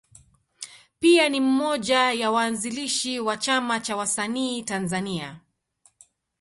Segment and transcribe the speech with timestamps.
[0.99, 5.39] Pia ni mmoja ya waanzilishi wa Chama cha Wasanii Tanzania.